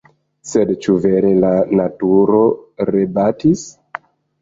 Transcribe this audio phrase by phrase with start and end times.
[0.51, 2.43] Sed ĉu vere la naturo
[2.93, 3.71] rebatis?